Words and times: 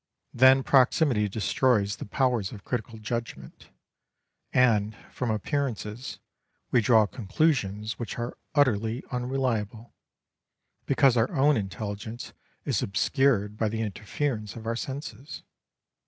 Then 0.33 0.63
proximity 0.63 1.29
destroys 1.29 1.97
the 1.97 2.07
powers 2.07 2.51
of 2.51 2.63
critical 2.65 2.97
judgment, 2.97 3.69
and, 4.51 4.95
from 5.11 5.29
appearances, 5.29 6.17
we 6.71 6.81
draw 6.81 7.05
conclusions 7.05 7.99
which 7.99 8.17
are 8.17 8.35
utterly 8.55 9.03
unreliable, 9.11 9.93
because 10.87 11.17
our 11.17 11.29
own 11.31 11.55
intelligence 11.55 12.33
is 12.65 12.81
obscured 12.81 13.57
by 13.57 13.69
the 13.69 13.81
interference 13.81 14.55
of 14.55 14.65
our 14.65 14.75
senses. 14.75 15.43